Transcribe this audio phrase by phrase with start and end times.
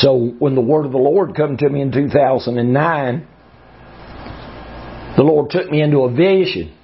[0.00, 3.26] So when the word of the Lord come to me in 2009,
[5.16, 6.76] the Lord took me into a vision.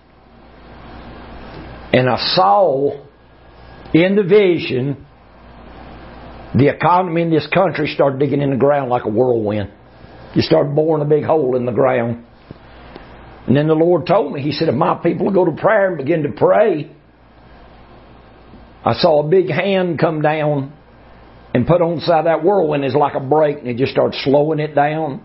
[1.93, 2.93] And I saw
[3.93, 5.07] in the vision
[6.55, 9.71] the economy in this country started digging in the ground like a whirlwind.
[10.35, 12.25] You start boring a big hole in the ground.
[13.47, 15.99] And then the Lord told me, He said, if my people go to prayer and
[15.99, 16.91] begin to pray,
[18.85, 20.73] I saw a big hand come down
[21.55, 23.93] and put on the side of that whirlwind is like a brake and it just
[23.93, 25.23] started slowing it down,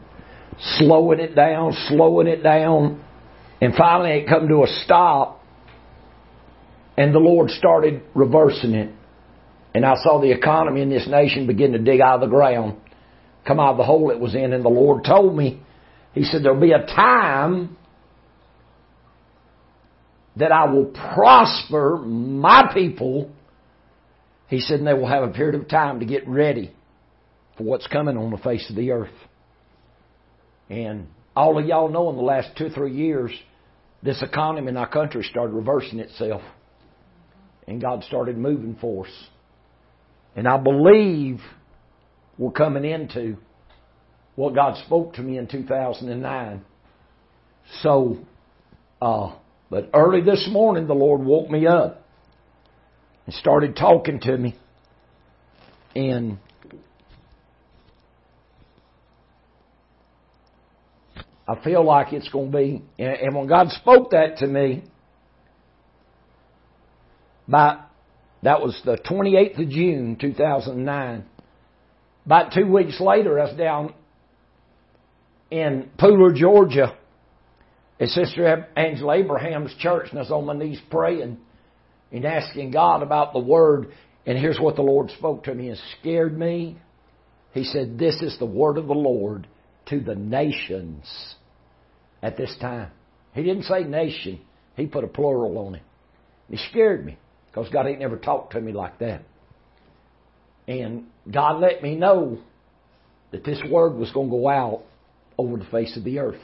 [0.77, 3.03] slowing it down, slowing it down.
[3.61, 5.41] And finally it come to a stop
[6.97, 8.91] and the Lord started reversing it.
[9.73, 12.77] And I saw the economy in this nation begin to dig out of the ground,
[13.45, 14.51] come out of the hole it was in.
[14.51, 15.61] And the Lord told me,
[16.13, 17.77] He said, there'll be a time
[20.35, 23.31] that I will prosper my people.
[24.47, 26.73] He said, and they will have a period of time to get ready
[27.57, 29.09] for what's coming on the face of the earth.
[30.69, 33.31] And all of y'all know in the last two or three years,
[34.03, 36.41] this economy in our country started reversing itself.
[37.67, 39.13] And God started moving for us.
[40.35, 41.39] And I believe
[42.37, 43.37] we're coming into
[44.35, 46.63] what God spoke to me in 2009.
[47.81, 48.19] So,
[49.01, 49.35] uh,
[49.69, 52.06] but early this morning, the Lord woke me up
[53.27, 54.55] and started talking to me.
[55.95, 56.39] And
[61.47, 64.83] I feel like it's going to be, and when God spoke that to me,
[67.47, 67.81] by,
[68.43, 71.25] that was the 28th of June, 2009.
[72.25, 73.93] About two weeks later, I was down
[75.49, 76.97] in Pooler, Georgia,
[77.99, 81.37] at Sister Angela Abraham's church, and I was on my knees praying
[82.11, 83.91] and asking God about the Word.
[84.25, 86.77] And here's what the Lord spoke to me and scared me.
[87.53, 89.47] He said, This is the Word of the Lord
[89.87, 91.35] to the nations
[92.21, 92.91] at this time.
[93.33, 94.39] He didn't say nation,
[94.75, 95.83] He put a plural on it.
[96.49, 97.17] He scared me
[97.47, 99.23] because God ain't never talked to me like that.
[100.67, 102.39] And God let me know
[103.31, 104.83] that this Word was going to go out
[105.37, 106.41] over the face of the earth.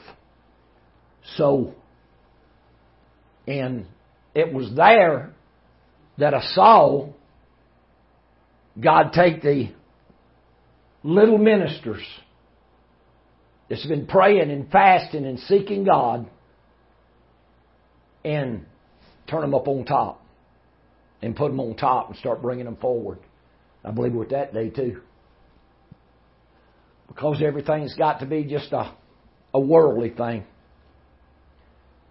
[1.36, 1.74] So,
[3.46, 3.86] and
[4.34, 5.33] it was there
[6.18, 7.08] that I saw
[8.80, 9.70] God take the
[11.02, 12.02] little ministers
[13.68, 16.28] that's been praying and fasting and seeking God
[18.24, 18.64] and
[19.28, 20.24] turn them up on top
[21.22, 23.18] and put them on top and start bringing them forward.
[23.84, 25.00] I believe we're that day too.
[27.08, 28.94] Because everything's got to be just a,
[29.52, 30.44] a worldly thing.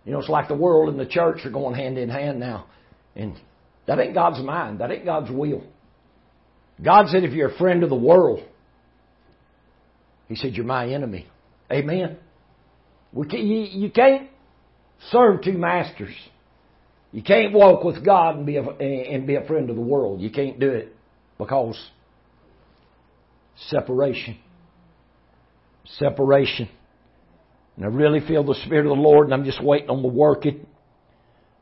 [0.05, 2.67] You know, it's like the world and the church are going hand in hand now.
[3.15, 3.39] And
[3.87, 4.79] that ain't God's mind.
[4.79, 5.63] That ain't God's will.
[6.83, 8.43] God said, if you're a friend of the world,
[10.27, 11.27] He said, you're my enemy.
[11.71, 12.17] Amen.
[13.11, 14.29] We can, you, you can't
[15.11, 16.15] serve two masters.
[17.11, 20.19] You can't walk with God and be, a, and be a friend of the world.
[20.19, 20.95] You can't do it
[21.37, 21.79] because
[23.67, 24.37] separation.
[25.85, 26.69] Separation.
[27.75, 30.07] And I really feel the Spirit of the Lord, and I'm just waiting on the
[30.07, 30.65] working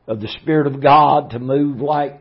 [0.06, 2.20] of the Spirit of God to move like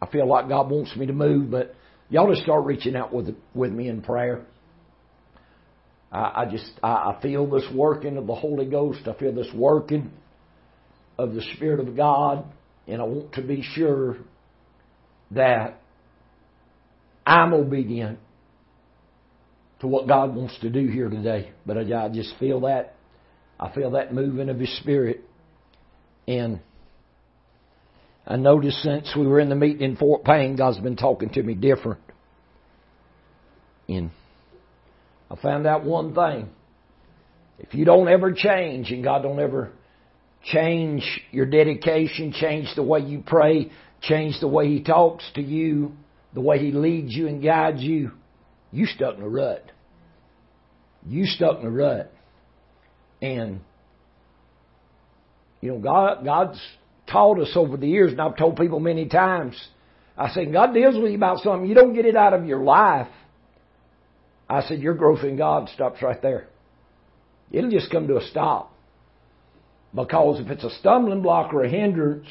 [0.00, 1.50] I feel like God wants me to move.
[1.50, 1.74] But
[2.10, 4.44] y'all just start reaching out with with me in prayer.
[6.12, 9.00] I, I just I, I feel this working of the Holy Ghost.
[9.06, 10.12] I feel this working
[11.18, 12.44] of the Spirit of God,
[12.86, 14.16] and I want to be sure
[15.30, 15.80] that
[17.26, 18.18] I'm obedient
[19.80, 21.52] to what God wants to do here today.
[21.64, 22.94] But I, I just feel that
[23.58, 25.24] I feel that moving of His Spirit.
[26.26, 26.60] And
[28.26, 31.42] I noticed since we were in the meeting in Fort Payne, God's been talking to
[31.42, 32.00] me different.
[33.88, 34.10] And
[35.30, 36.48] I found out one thing.
[37.58, 39.72] If you don't ever change and God don't ever
[40.42, 43.70] change your dedication, change the way you pray,
[44.00, 45.92] change the way He talks to you,
[46.32, 48.12] the way He leads you and guides you,
[48.72, 49.70] you stuck in a rut.
[51.06, 52.12] You stuck in a rut.
[53.20, 53.60] And,
[55.60, 56.60] you know, God, God's
[57.14, 59.54] taught us over the years, and I've told people many times,
[60.18, 62.62] I said, God deals with you about something, you don't get it out of your
[62.62, 63.08] life.
[64.50, 66.48] I said, your growth in God stops right there.
[67.52, 68.72] It'll just come to a stop.
[69.94, 72.26] Because if it's a stumbling block or a hindrance,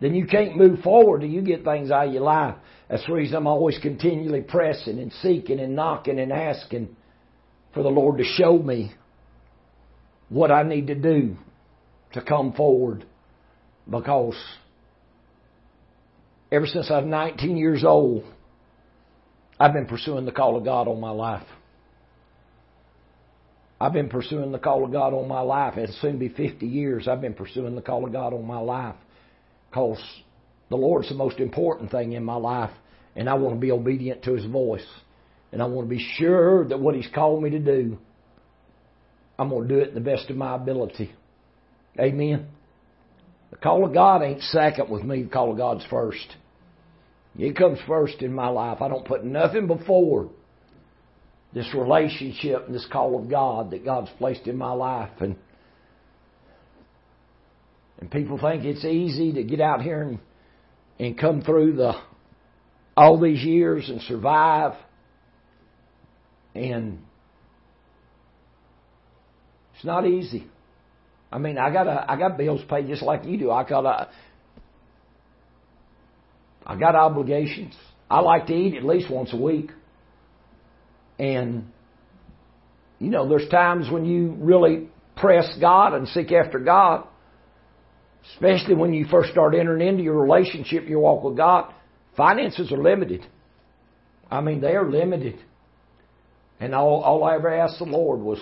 [0.00, 2.56] then you can't move forward till you get things out of your life.
[2.90, 6.94] That's the reason I'm always continually pressing and seeking and knocking and asking
[7.72, 8.92] for the Lord to show me
[10.28, 11.36] what I need to do
[12.12, 13.06] to come forward
[13.90, 14.36] because
[16.52, 18.24] ever since I was 19 years old,
[19.58, 21.46] I've been pursuing the call of God all my life.
[23.80, 25.78] I've been pursuing the call of God all my life.
[25.78, 27.06] It'll soon be 50 years.
[27.06, 28.96] I've been pursuing the call of God all my life.
[29.70, 30.02] Because
[30.68, 32.72] the Lord's the most important thing in my life.
[33.14, 34.86] And I want to be obedient to His voice.
[35.52, 37.98] And I want to be sure that what He's called me to do,
[39.38, 41.12] I'm going to do it the best of my ability.
[41.98, 42.48] Amen.
[43.50, 45.22] The call of God ain't second with me.
[45.22, 46.36] The call of God's first.
[47.38, 48.82] It comes first in my life.
[48.82, 50.28] I don't put nothing before
[51.54, 55.10] this relationship and this call of God that God's placed in my life.
[55.20, 55.36] And
[58.00, 60.18] and people think it's easy to get out here and
[60.98, 61.92] and come through the
[62.96, 64.72] all these years and survive.
[66.54, 66.98] And
[69.74, 70.48] it's not easy.
[71.30, 73.50] I mean, I got I got bills paid just like you do.
[73.50, 74.08] I got a,
[76.66, 77.74] I got obligations.
[78.10, 79.70] I like to eat at least once a week.
[81.18, 81.70] And,
[82.98, 87.06] you know, there's times when you really press God and seek after God,
[88.34, 91.72] especially when you first start entering into your relationship, your walk with God.
[92.16, 93.26] Finances are limited.
[94.30, 95.38] I mean, they are limited.
[96.60, 98.38] And all, all I ever asked the Lord was,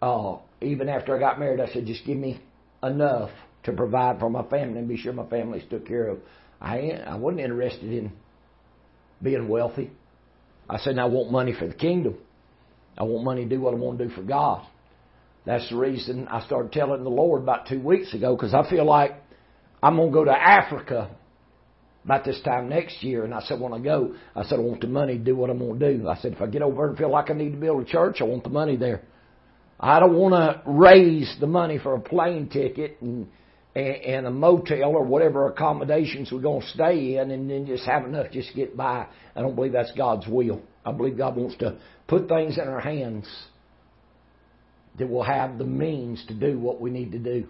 [0.00, 2.40] uh, even after I got married, I said, just give me
[2.82, 3.30] enough
[3.64, 6.18] to provide for my family and be sure my family's took care of.
[6.60, 8.12] I I wasn't interested in
[9.22, 9.90] being wealthy.
[10.68, 12.16] I said, Now I want money for the kingdom.
[12.96, 14.66] I want money to do what I want to do for God.
[15.44, 18.84] That's the reason I started telling the Lord about two weeks ago because I feel
[18.84, 19.12] like
[19.82, 21.10] I'm going to go to Africa
[22.04, 23.24] about this time next year.
[23.24, 25.50] And I said, when I go, I said, I want the money to do what
[25.50, 26.08] I'm going to do.
[26.08, 28.18] I said, if I get over and feel like I need to build a church,
[28.20, 29.02] I want the money there.
[29.82, 33.26] I don't want to raise the money for a plane ticket and
[33.74, 38.04] and, a motel or whatever accommodations we're going to stay in and then just have
[38.04, 39.06] enough just to get by.
[39.34, 40.60] I don't believe that's God's will.
[40.84, 43.26] I believe God wants to put things in our hands
[44.98, 47.46] that will have the means to do what we need to do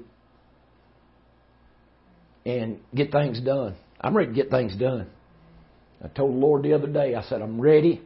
[2.46, 3.74] and get things done.
[4.00, 5.08] I'm ready to get things done.
[6.04, 8.00] I told the Lord the other day, I said, I'm ready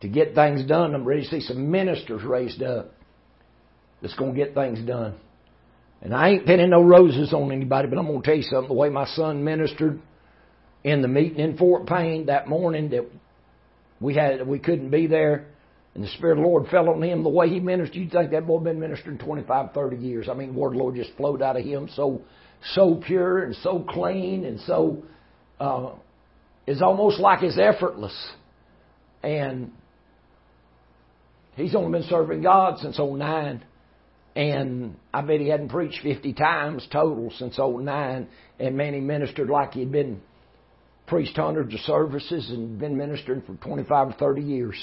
[0.00, 0.94] to get things done.
[0.94, 2.92] I'm ready to see some ministers raised up
[4.00, 5.14] that's going to get things done.
[6.00, 8.68] And I ain't pinning no roses on anybody, but I'm going to tell you something.
[8.68, 10.00] The way my son ministered
[10.84, 13.06] in the meeting in Fort Payne that morning that
[14.00, 15.46] we had, we couldn't be there,
[15.94, 17.24] and the Spirit of the Lord fell on him.
[17.24, 20.28] The way he ministered, you'd think that boy been ministering 25, 30 years.
[20.28, 22.22] I mean, the word of the Lord just flowed out of him so,
[22.74, 25.02] so pure and so clean and so,
[25.58, 25.94] uh,
[26.68, 28.14] it's almost like it's effortless.
[29.22, 29.72] And
[31.56, 33.64] he's only been serving God since 09.
[34.38, 38.28] And I bet he hadn't preached 50 times total since 09.
[38.60, 40.20] And man, he ministered like he'd been
[41.08, 44.80] preached hundreds of services and been ministering for 25 or 30 years.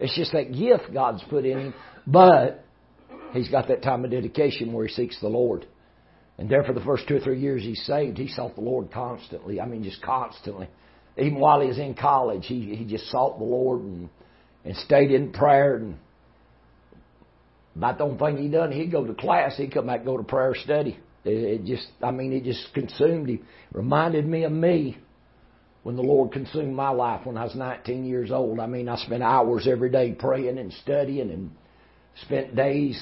[0.00, 1.74] It's just that gift God's put in him.
[2.06, 2.64] But
[3.34, 5.66] he's got that time of dedication where he seeks the Lord.
[6.38, 8.90] And there for the first two or three years he's saved, he sought the Lord
[8.90, 9.60] constantly.
[9.60, 10.68] I mean, just constantly.
[11.18, 14.08] Even while he was in college, he, he just sought the Lord and,
[14.64, 15.98] and stayed in prayer and
[17.76, 20.22] about the only thing he done, he'd go to class, he'd come back go to
[20.22, 20.98] prayer study.
[21.24, 23.44] It, just, I mean, it just consumed him.
[23.72, 24.96] Reminded me of me
[25.82, 28.60] when the Lord consumed my life when I was 19 years old.
[28.60, 31.50] I mean, I spent hours every day praying and studying and
[32.22, 33.00] spent days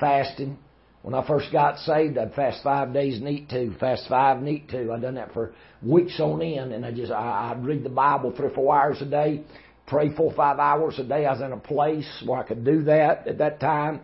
[0.00, 0.58] fasting.
[1.02, 4.48] When I first got saved, I'd fast five days and eat two, fast five and
[4.48, 4.90] eat two.
[4.92, 8.46] I'd done that for weeks on end, and I just I'd read the Bible three
[8.46, 9.44] or four hours a day,
[9.86, 11.26] pray four or five hours a day.
[11.26, 14.00] I was in a place where I could do that at that time,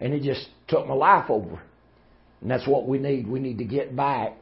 [0.00, 1.60] and it just took my life over.
[2.40, 3.26] And that's what we need.
[3.26, 4.36] We need to get back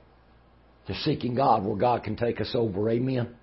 [0.86, 2.90] to seeking God where God can take us over.
[2.90, 3.34] Amen.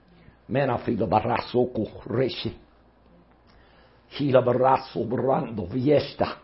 [0.47, 2.53] Man, I feel the barasso corresce.
[4.17, 6.37] Hila barasso brando viesta.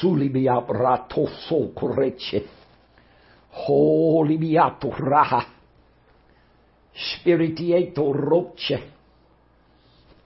[0.00, 2.48] Suli biabrato so correcce.
[3.50, 5.46] Holy biato raha.
[6.92, 8.97] Spiritieto roce.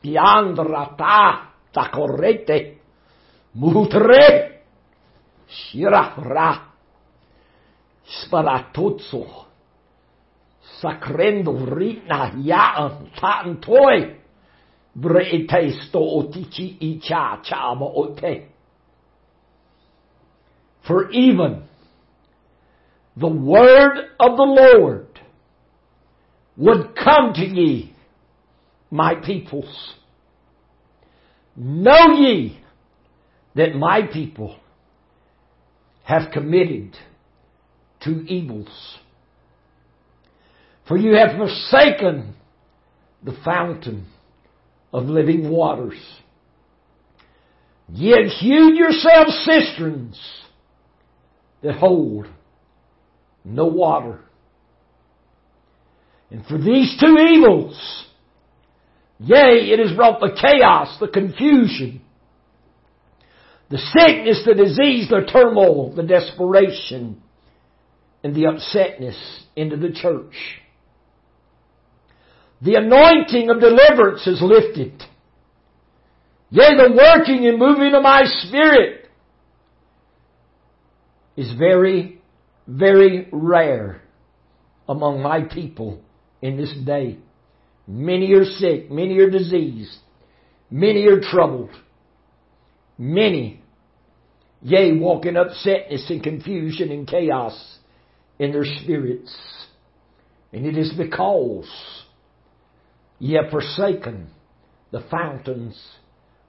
[0.03, 2.81] Piandra ta, ta correte,
[3.55, 4.63] mutre,
[5.47, 6.73] shira ra,
[8.05, 9.47] sparatuzzo,
[10.81, 12.33] sacrendo rina
[17.95, 18.49] ote.
[20.87, 21.63] For even
[23.17, 25.21] the word of the Lord
[26.57, 27.92] would come to ye
[28.93, 29.95] my peoples.
[31.57, 32.61] Know ye
[33.55, 34.57] that my people
[36.05, 36.95] have committed
[38.05, 38.69] two evils.
[40.87, 42.35] For you have forsaken
[43.23, 44.07] the fountain
[44.93, 45.99] of living waters.
[47.89, 50.21] Ye have hewed yourselves cisterns
[51.63, 52.27] that hold
[53.45, 54.21] no water.
[56.31, 58.07] And for these two evils,
[59.23, 62.01] yea, it has brought the chaos, the confusion,
[63.71, 67.23] the sickness, the disease, the turmoil, the desperation,
[68.23, 69.17] and the upsetness
[69.57, 70.35] into the church.
[72.61, 75.03] The anointing of deliverance is lifted.
[76.51, 79.09] Yea, the working and moving of my spirit
[81.37, 82.21] is very,
[82.69, 84.03] very rare
[84.89, 86.03] among my people
[86.41, 87.19] in this day.
[87.93, 89.99] Many are sick, many are diseased,
[90.71, 91.69] many are troubled,
[92.97, 93.61] many,
[94.63, 97.79] yea, walk in upsetness and confusion and chaos
[98.39, 99.37] in their spirits.
[100.55, 101.71] And it is because
[103.19, 104.29] ye have forsaken
[104.91, 105.79] the fountains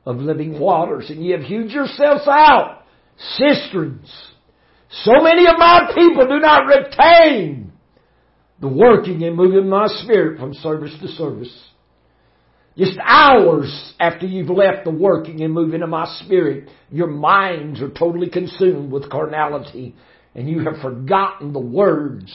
[0.06, 2.84] of living waters, and ye have hewed yourselves out
[3.36, 4.10] cisterns.
[5.04, 7.74] So many of my people do not retain
[8.63, 11.70] the working and moving of my spirit from service to service.
[12.75, 17.91] Just hours after you've left the working and moving of my spirit, your minds are
[17.91, 19.93] totally consumed with carnality
[20.34, 22.34] and you have forgotten the words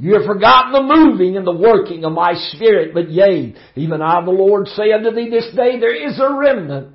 [0.00, 4.24] you have forgotten the moving and the working of my spirit, but yea, even I
[4.24, 6.94] the Lord say unto thee this day, there is a remnant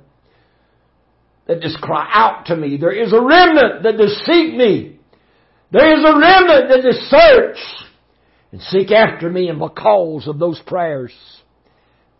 [1.46, 2.78] that does cry out to me.
[2.78, 4.98] There is a remnant that does seek me.
[5.70, 7.58] There is a remnant that does search
[8.54, 11.12] and seek after me and because of those prayers,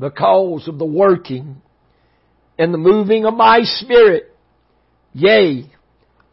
[0.00, 1.62] because of the working
[2.58, 4.36] and the moving of my spirit,
[5.12, 5.70] yea,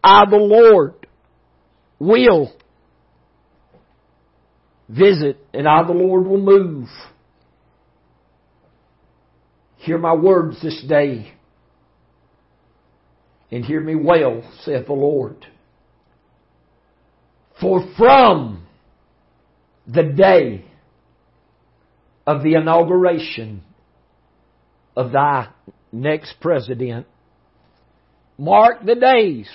[0.03, 1.05] I the Lord
[1.99, 2.51] will
[4.89, 6.87] visit and I, the Lord, will move.
[9.75, 11.31] Hear my words this day
[13.51, 15.45] and hear me well, saith the Lord.
[17.59, 18.65] For from
[19.93, 20.65] the day
[22.25, 23.63] of the inauguration
[24.95, 25.49] of thy
[25.91, 27.07] next president,
[28.37, 29.49] mark the days.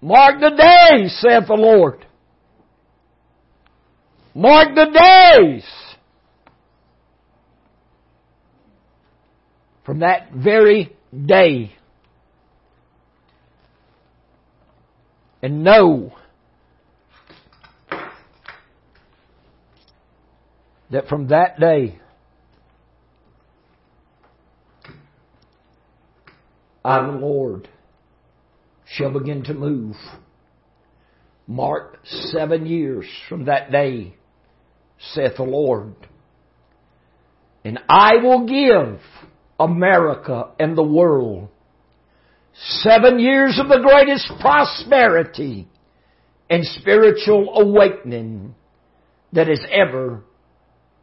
[0.00, 2.04] Mark the days, saith the Lord.
[4.34, 5.64] Mark the days.
[9.84, 11.72] From that very day.
[15.42, 16.12] And know
[20.90, 21.98] that from that day,
[26.84, 27.68] the Lord,
[28.86, 29.96] shall begin to move.
[31.48, 34.14] Mark seven years from that day
[35.14, 35.94] saith the Lord.
[37.64, 39.00] And I will give
[39.58, 41.48] America and the world
[42.54, 45.68] seven years of the greatest prosperity
[46.48, 48.54] and spiritual awakening
[49.32, 50.22] that has ever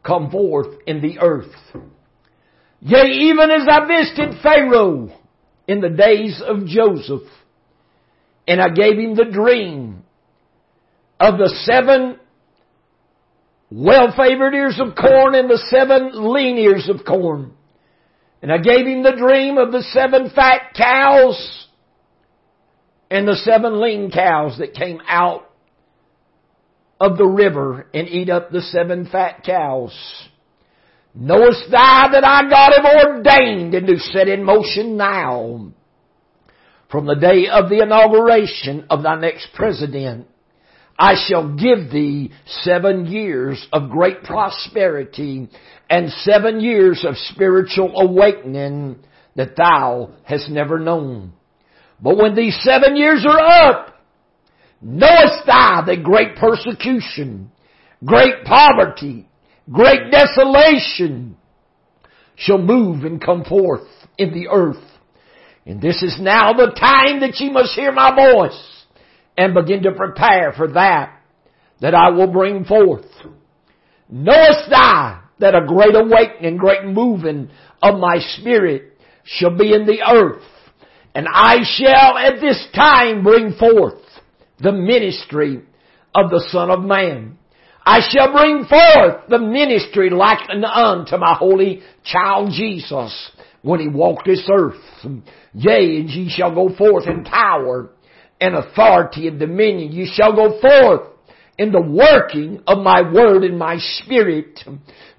[0.04, 1.52] come forth in the earth.
[2.80, 5.10] Yea, even as I visited Pharaoh
[5.66, 7.28] in the days of Joseph,
[8.46, 10.04] and I gave him the dream
[11.18, 12.18] of the seven
[13.70, 17.52] well favored ears of corn and the seven lean ears of corn.
[18.42, 21.66] And I gave him the dream of the seven fat cows
[23.10, 25.43] and the seven lean cows that came out
[27.04, 29.92] of the river and eat up the seven fat cows.
[31.14, 35.72] Knowest thou that I God have ordained and do set in motion now
[36.90, 40.26] from the day of the inauguration of thy next president
[40.98, 42.30] I shall give thee
[42.62, 45.48] seven years of great prosperity
[45.90, 48.96] and seven years of spiritual awakening
[49.34, 51.32] that thou hast never known.
[52.00, 53.93] But when these seven years are up,
[54.84, 57.50] knowest thou that great persecution,
[58.04, 59.26] great poverty,
[59.72, 61.36] great desolation
[62.36, 63.88] shall move and come forth
[64.18, 64.82] in the earth.
[65.64, 68.84] And this is now the time that ye must hear my voice
[69.38, 71.18] and begin to prepare for that
[71.80, 73.06] that I will bring forth.
[74.10, 77.50] Knowest thou that a great awakening, great moving
[77.82, 80.44] of my spirit shall be in the earth,
[81.14, 84.03] and I shall at this time bring forth
[84.58, 85.62] the ministry
[86.14, 87.38] of the Son of Man.
[87.86, 93.30] I shall bring forth the ministry like unto my holy child Jesus
[93.62, 94.80] when he walked this earth.
[95.52, 97.90] Yea, and ye shall go forth in power
[98.40, 99.92] and authority and dominion.
[99.92, 101.10] You shall go forth
[101.58, 104.60] in the working of my word and my spirit,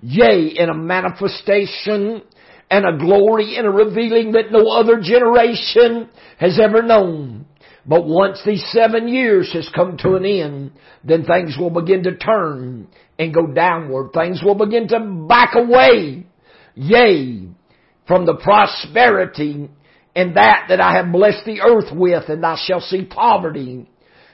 [0.01, 2.23] yea, in a manifestation
[2.69, 7.45] and a glory and a revealing that no other generation has ever known.
[7.87, 10.71] But once these seven years has come to an end,
[11.03, 12.87] then things will begin to turn
[13.19, 14.11] and go downward.
[14.13, 16.25] Things will begin to back away.
[16.73, 17.47] Yea,
[18.07, 19.69] from the prosperity
[20.15, 23.87] and that that I have blessed the earth with, and thou shalt see poverty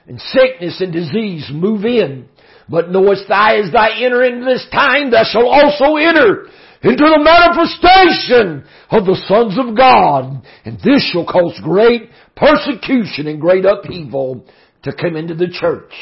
[0.06, 2.28] and sickness and disease move in.
[2.68, 6.46] But knowest thou as thou enter into this time, thou shalt also enter
[6.84, 10.42] into the manifestation of the sons of God.
[10.64, 14.46] And this shall cause great persecution and great upheaval
[14.82, 15.92] to come into the church.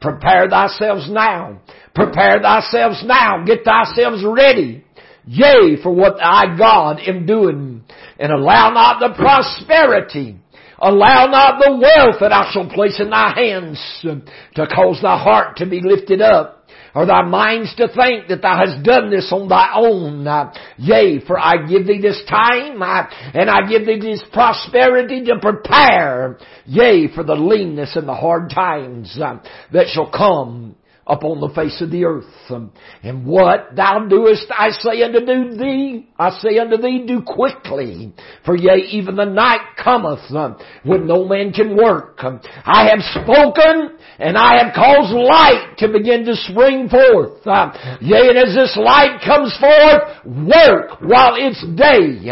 [0.00, 1.60] Prepare thyself now.
[1.94, 3.44] Prepare thyself now.
[3.44, 4.84] Get thyself ready.
[5.24, 7.84] Yea, for what I God am doing.
[8.18, 10.38] And allow not the prosperity
[10.82, 15.58] Allow not the wealth that I shall place in thy hands to cause thy heart
[15.58, 16.61] to be lifted up
[16.94, 20.26] or thy minds to think that thou hast done this on thy own.
[20.26, 25.24] Uh, yea, for I give thee this time, uh, and I give thee this prosperity
[25.24, 29.38] to prepare, yea, for the leanness and the hard times uh,
[29.72, 30.76] that shall come
[31.12, 32.24] upon the face of the earth.
[32.48, 38.14] Um, and what thou doest, I say unto thee, I say unto thee, do quickly.
[38.46, 42.24] For yea, even the night cometh um, when no man can work.
[42.24, 47.44] Um, I have spoken and I have caused light to begin to spring forth.
[47.44, 52.24] Yea, and as this light comes forth, work while it's day.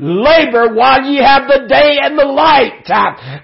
[0.00, 2.82] Labor while ye have the day and the light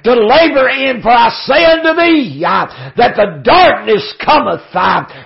[0.03, 1.01] to labor in.
[1.03, 4.63] For I say unto thee uh, that the darkness cometh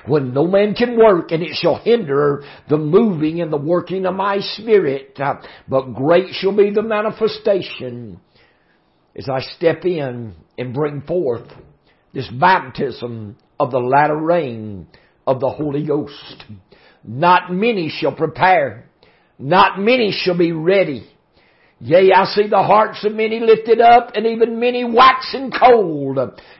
[0.07, 4.15] when no man can work and it shall hinder the moving and the working of
[4.15, 5.19] my spirit.
[5.19, 5.37] Uh,
[5.69, 8.21] but great shall be the manifestation
[9.17, 11.49] as I step in and bring forth
[12.13, 14.87] this baptism of the latter rain
[15.27, 16.45] of the Holy Ghost.
[17.03, 18.89] Not many shall prepare.
[19.39, 21.09] Not many shall be ready.
[21.81, 26.19] Yea, I see the hearts of many lifted up and even many waxing cold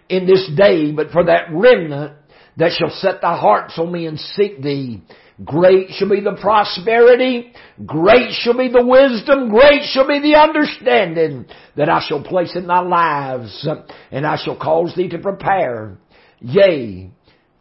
[0.09, 2.14] in this day, but for that remnant
[2.56, 5.02] that shall set thy hearts on me and seek thee.
[5.44, 7.52] Great shall be the prosperity,
[7.84, 12.68] great shall be the wisdom, great shall be the understanding that I shall place in
[12.68, 13.68] thy lives,
[14.12, 15.98] and I shall cause thee to prepare.
[16.38, 17.10] Yea,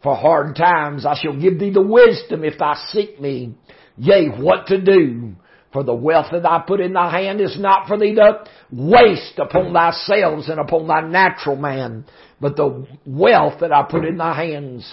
[0.04, 3.56] for hard times I shall give thee the wisdom if thou seek me.
[3.98, 5.34] Yea, what to do.
[5.74, 9.40] For the wealth that I put in thy hand is not for thee to waste
[9.40, 12.06] upon thyself and upon thy natural man,
[12.40, 14.88] but the wealth that I put in thy hands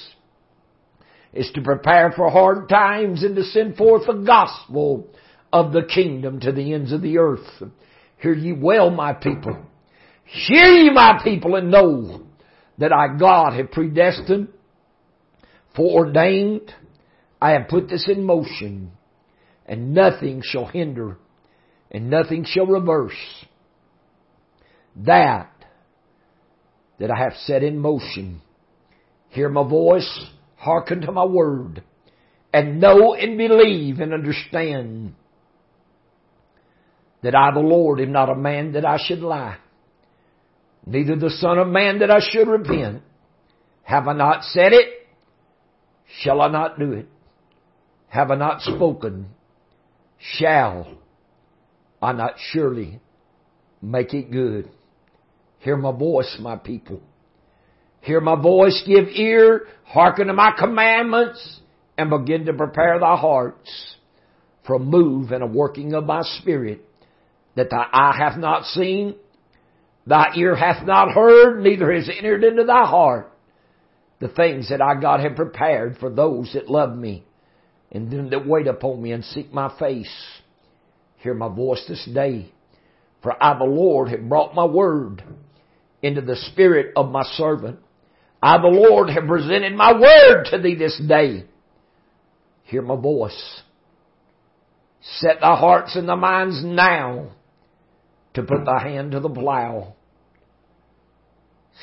[1.34, 5.06] is to prepare for hard times and to send forth the gospel
[5.52, 7.62] of the kingdom to the ends of the earth.
[8.18, 9.56] Hear ye well, my people.
[10.24, 12.22] Hear ye, my people, and know
[12.78, 14.48] that I, God, have predestined,
[15.76, 16.72] foreordained,
[17.40, 18.92] I have put this in motion,
[19.70, 21.16] and nothing shall hinder,
[21.92, 23.14] and nothing shall reverse
[24.96, 25.52] that
[26.98, 28.42] that I have set in motion.
[29.28, 31.84] Hear my voice, hearken to my word,
[32.52, 35.14] and know and believe and understand
[37.22, 39.58] that I, the Lord, am not a man that I should lie,
[40.84, 43.02] neither the Son of Man that I should repent.
[43.84, 44.88] Have I not said it?
[46.22, 47.06] Shall I not do it?
[48.08, 49.28] Have I not spoken?
[50.20, 50.98] Shall
[52.00, 53.00] I not surely
[53.80, 54.70] make it good?
[55.60, 57.00] Hear my voice, my people.
[58.02, 61.60] Hear my voice, give ear, hearken to my commandments,
[61.98, 63.96] and begin to prepare thy hearts
[64.66, 66.84] for a move and a working of my spirit
[67.56, 69.16] that thy eye hath not seen,
[70.06, 73.32] thy ear hath not heard, neither has entered into thy heart
[74.18, 77.24] the things that I God have prepared for those that love me
[77.92, 80.12] and them that wait upon me and seek my face.
[81.18, 82.50] Hear my voice this day,
[83.22, 85.22] for I the Lord have brought my word
[86.02, 87.78] into the spirit of my servant.
[88.42, 91.44] I, the Lord, have presented my word to thee this day.
[92.64, 93.62] Hear my voice.
[95.18, 97.32] Set thy hearts and thy minds now
[98.34, 99.94] to put thy hand to the plow.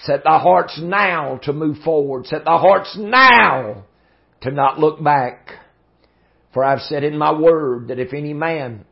[0.03, 2.25] Set thy hearts now to move forward.
[2.25, 3.85] Set thy hearts now
[4.41, 5.49] to not look back.
[6.53, 8.85] For I've said in my word that if any man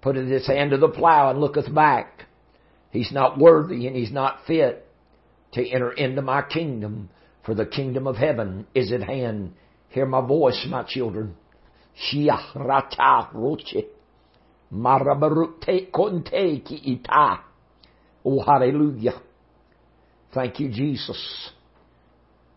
[0.00, 2.26] putteth his hand to the plow and looketh back,
[2.90, 4.86] He's not worthy and he's not fit
[5.52, 7.08] to enter into my kingdom,
[7.44, 9.54] for the kingdom of heaven is at hand.
[9.88, 11.34] Hear my voice, my children.
[11.96, 13.86] Shia rata roche.
[14.72, 17.40] Marabarute konte ki ita.
[18.24, 19.20] Oh, hallelujah.
[20.32, 21.50] Thank you, Jesus.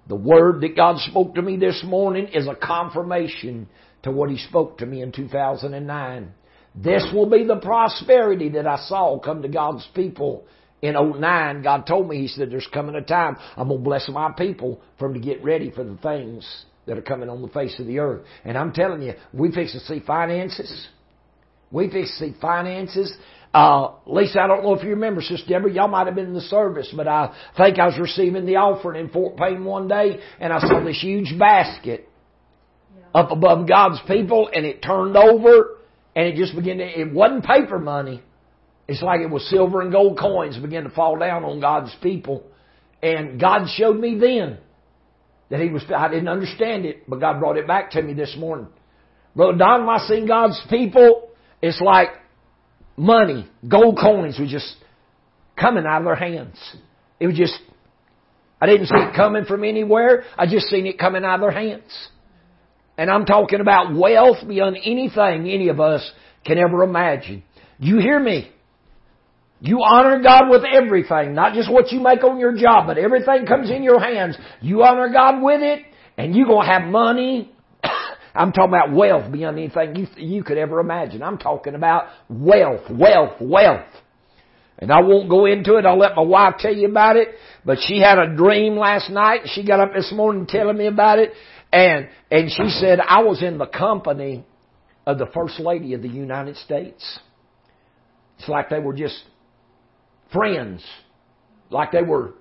[0.08, 3.68] The word that God spoke to me this morning is a confirmation
[4.04, 6.32] to what He spoke to me in 2009.
[6.76, 10.46] This will be the prosperity that I saw come to God's people
[10.82, 11.62] in 09.
[11.62, 14.82] God told me, He said, there's coming a time I'm going to bless my people
[15.00, 17.88] for them to get ready for the things that are coming on the face of
[17.88, 18.26] the earth.
[18.44, 20.88] And I'm telling you, we fix to see finances.
[21.72, 23.16] We fix to see finances.
[23.54, 26.34] Uh, Lisa, I don't know if you remember, Sister Deborah, y'all might have been in
[26.34, 30.20] the service, but I think I was receiving the offering in Fort Payne one day,
[30.40, 32.03] and I saw this huge basket.
[33.14, 35.78] Up above God's people, and it turned over,
[36.16, 38.22] and it just began to, it wasn't paper money.
[38.88, 42.44] It's like it was silver and gold coins began to fall down on God's people.
[43.02, 44.58] And God showed me then
[45.50, 48.36] that He was, I didn't understand it, but God brought it back to me this
[48.38, 48.68] morning.
[49.36, 51.30] Brother Don, when I seen God's people,
[51.62, 52.10] it's like
[52.98, 54.76] money, gold coins was just
[55.60, 56.58] coming out of their hands.
[57.20, 57.58] It was just,
[58.60, 60.24] I didn't see it coming from anywhere.
[60.38, 62.10] I just seen it coming out of their hands.
[62.98, 66.10] And I'm talking about wealth beyond anything any of us
[66.46, 67.44] can ever imagine.
[67.80, 68.52] You hear me?
[69.60, 73.46] You honor God with everything, not just what you make on your job, but everything
[73.46, 74.38] comes in your hands.
[74.62, 75.86] You honor God with it,
[76.18, 77.54] and you're gonna have money
[78.36, 81.22] I'm talking about wealth beyond anything you, you could ever imagine.
[81.22, 83.88] I'm talking about wealth, wealth, wealth.
[84.80, 85.86] And I won't go into it.
[85.86, 87.30] I'll let my wife tell you about it.
[87.64, 89.42] But she had a dream last night.
[89.46, 91.32] She got up this morning telling me about it.
[91.74, 94.46] And, and she said, I was in the company
[95.08, 97.20] of the First Lady of the United States.
[98.38, 99.20] It's like they were just
[100.32, 100.86] friends.
[101.72, 102.36] Like they were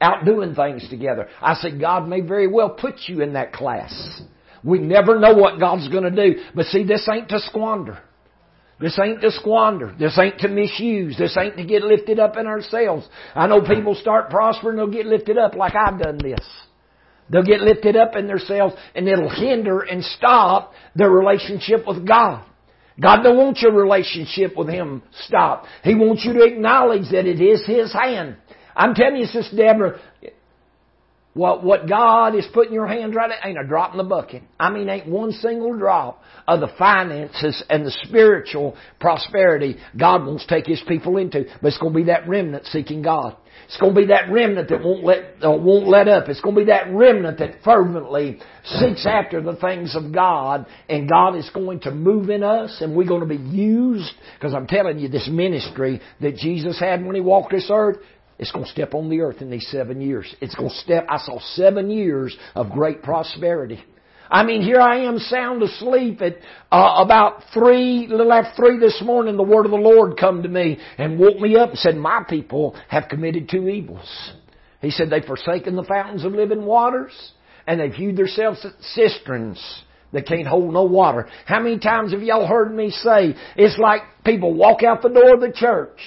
[0.00, 1.28] out doing things together.
[1.42, 4.22] I said, God may very well put you in that class.
[4.62, 6.40] We never know what God's going to do.
[6.54, 7.98] But see, this ain't to squander.
[8.78, 9.94] This ain't to squander.
[9.98, 11.18] This ain't to misuse.
[11.18, 13.08] This ain't to get lifted up in ourselves.
[13.34, 16.48] I know people start prospering, they'll get lifted up like I've done this.
[17.30, 22.44] They'll get lifted up in themselves and it'll hinder and stop their relationship with God.
[23.00, 25.66] God don't want your relationship with Him stopped.
[25.84, 28.36] He wants you to acknowledge that it is His hand.
[28.76, 30.00] I'm telling you, Sister Deborah,
[31.32, 34.42] what, what God is putting your hands right at ain't a drop in the bucket.
[34.58, 40.44] I mean, ain't one single drop of the finances and the spiritual prosperity God wants
[40.46, 41.44] to take His people into.
[41.62, 43.36] But it's going to be that remnant seeking God.
[43.66, 46.28] It's going to be that remnant that won't let, uh, won't let up.
[46.28, 50.66] It's going to be that remnant that fervently seeks after the things of God.
[50.88, 54.12] And God is going to move in us and we're going to be used.
[54.34, 57.98] Because I'm telling you, this ministry that Jesus had when He walked this earth,
[58.40, 60.34] it's going to step on the earth in these seven years.
[60.40, 63.84] It's going to step, I saw seven years of great prosperity.
[64.30, 66.36] I mean, here I am sound asleep at
[66.72, 70.48] uh, about three, little after three this morning, the word of the Lord come to
[70.48, 74.32] me and woke me up and said, my people have committed two evils.
[74.80, 77.12] He said they've forsaken the fountains of living waters
[77.66, 79.62] and they've hewed themselves cisterns
[80.12, 81.28] that can't hold no water.
[81.44, 85.34] How many times have y'all heard me say, it's like people walk out the door
[85.34, 85.98] of the church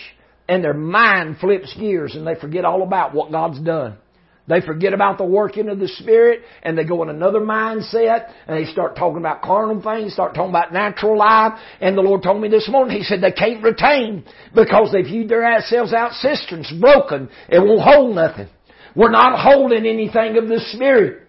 [0.47, 3.97] and their mind flips gears and they forget all about what God's done.
[4.45, 8.57] They forget about the working of the Spirit and they go in another mindset and
[8.57, 11.53] they start talking about carnal things, start talking about natural life.
[11.79, 15.29] And the Lord told me this morning, He said they can't retain because they've viewed
[15.29, 17.29] themselves out cisterns, broken.
[17.47, 18.49] It won't hold nothing.
[18.95, 21.22] We're not holding anything of the Spirit.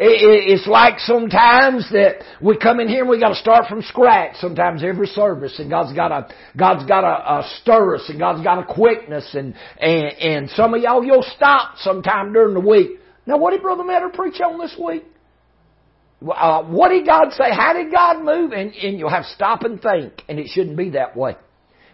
[0.00, 4.36] It's like sometimes that we come in here and we got to start from scratch.
[4.36, 8.44] Sometimes every service, and God's got a God's got a, a stir us, and God's
[8.44, 13.00] got a quickness, and and and some of y'all you'll stop sometime during the week.
[13.26, 15.04] Now, what did Brother Matter preach on this week?
[16.26, 17.50] Uh, what did God say?
[17.50, 18.52] How did God move?
[18.52, 21.36] And, and you'll have to stop and think, and it shouldn't be that way.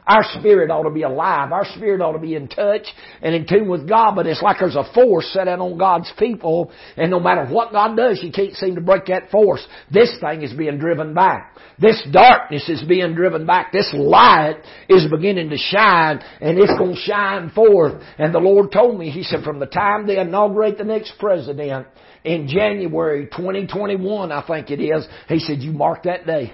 [0.06, 1.50] Our spirit ought to be alive.
[1.50, 2.86] Our spirit ought to be in touch
[3.22, 6.12] and in tune with God, but it's like there's a force set out on God's
[6.18, 9.66] people, and no matter what God does, you can't seem to break that force.
[9.90, 11.56] This thing is being driven back.
[11.78, 13.72] This darkness is being driven back.
[13.72, 14.56] This light
[14.88, 18.02] is beginning to shine, and it's going to shine forth.
[18.18, 21.86] And the Lord told me, He said, from the time they inaugurate the next president,
[22.24, 26.52] in January 2021, I think it is, He said, you mark that day.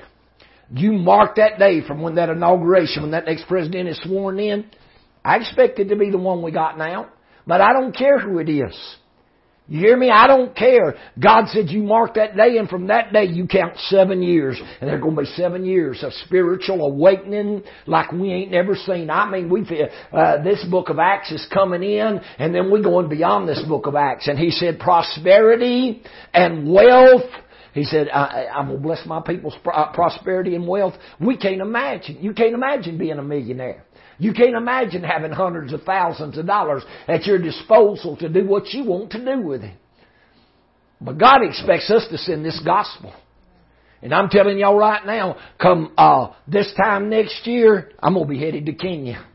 [0.73, 4.67] You mark that day from when that inauguration, when that next president is sworn in.
[5.25, 7.09] I expect it to be the one we got now.
[7.47, 8.75] But I don't care who it is.
[9.71, 10.11] You hear me?
[10.11, 10.97] I don't care.
[11.17, 14.61] God said you mark that day and from that day you count seven years.
[14.81, 18.75] And there are going to be seven years of spiritual awakening like we ain't never
[18.75, 19.11] seen.
[19.11, 22.83] I mean, we feel, uh, this book of Acts is coming in and then we're
[22.83, 24.27] going beyond this book of Acts.
[24.27, 26.03] And he said prosperity
[26.35, 27.31] and wealth
[27.73, 30.95] he said, I, am going to bless my people's uh, prosperity and wealth.
[31.21, 32.19] We can't imagine.
[32.21, 33.85] You can't imagine being a millionaire.
[34.19, 38.69] You can't imagine having hundreds of thousands of dollars at your disposal to do what
[38.69, 39.75] you want to do with it.
[41.01, 43.15] But God expects us to send this gospel.
[44.03, 48.39] And I'm telling y'all right now, come uh, this time next year, I'm gonna be
[48.39, 49.27] headed to Kenya.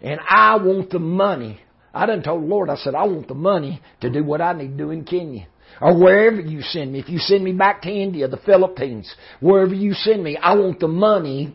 [0.00, 1.60] And I want the money.
[1.92, 4.52] I done told the Lord, I said, I want the money to do what I
[4.52, 5.48] need to do in Kenya.
[5.80, 6.98] Or wherever you send me.
[6.98, 10.80] If you send me back to India, the Philippines, wherever you send me, I want
[10.80, 11.54] the money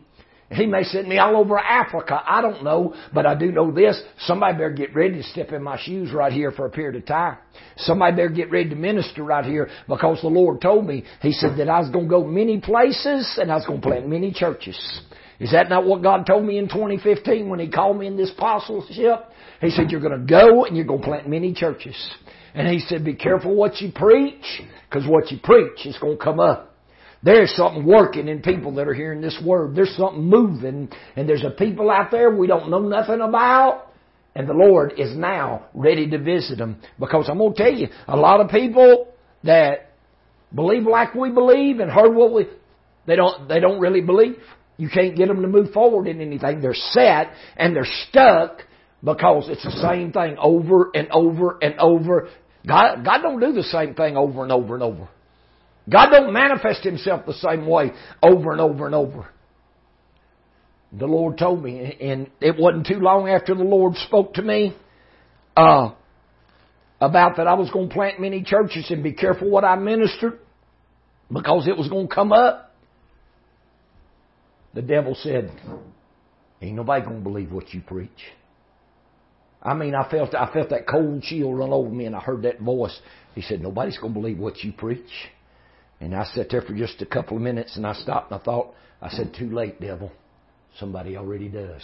[0.55, 2.21] he may send me all over Africa.
[2.25, 4.01] I don't know, but I do know this.
[4.19, 7.05] Somebody better get ready to step in my shoes right here for a period of
[7.05, 7.37] time.
[7.77, 11.57] Somebody better get ready to minister right here because the Lord told me, He said
[11.57, 14.31] that I was going to go many places and I was going to plant many
[14.31, 14.77] churches.
[15.39, 18.31] Is that not what God told me in 2015 when He called me in this
[18.31, 19.25] apostleship?
[19.61, 21.95] He said, you're going to go and you're going to plant many churches.
[22.53, 26.23] And He said, be careful what you preach because what you preach is going to
[26.23, 26.75] come up.
[27.23, 29.75] There's something working in people that are hearing this word.
[29.75, 33.87] There's something moving, and there's a people out there we don't know nothing about.
[34.35, 36.81] And the Lord is now ready to visit them.
[36.99, 39.07] Because I'm going to tell you, a lot of people
[39.43, 39.91] that
[40.53, 42.47] believe like we believe and heard what we,
[43.05, 44.35] they don't, they don't really believe.
[44.77, 46.61] You can't get them to move forward in anything.
[46.61, 48.61] They're set and they're stuck
[49.03, 52.29] because it's the same thing over and over and over.
[52.65, 55.09] God, God don't do the same thing over and over and over.
[55.89, 59.27] God don't manifest Himself the same way over and over and over.
[60.97, 64.77] The Lord told me, and it wasn't too long after the Lord spoke to me
[65.57, 65.93] uh,
[67.01, 70.39] about that I was going to plant many churches and be careful what I ministered
[71.31, 72.75] because it was going to come up.
[74.73, 75.51] The devil said,
[76.61, 78.09] "Ain't nobody going to believe what you preach."
[79.63, 82.43] I mean, I felt I felt that cold chill run over me, and I heard
[82.43, 82.99] that voice.
[83.33, 85.31] He said, "Nobody's going to believe what you preach."
[86.03, 88.43] And I sat there for just a couple of minutes and I stopped and I
[88.43, 90.11] thought, I said, too late, devil.
[90.77, 91.81] Somebody already does.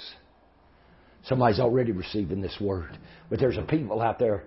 [1.23, 2.97] Somebody's already receiving this word.
[3.29, 4.43] But there's a people out there.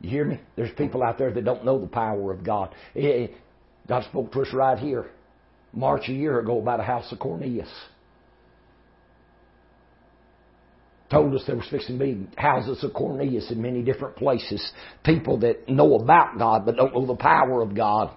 [0.00, 0.40] You hear me?
[0.54, 2.72] There's people out there that don't know the power of God.
[2.94, 5.10] God spoke to us right here,
[5.72, 7.68] March a year ago, about a house of Cornelius.
[11.10, 14.72] Told us there was fixing to be houses of Cornelius in many different places.
[15.04, 18.14] People that know about God but don't know the power of God.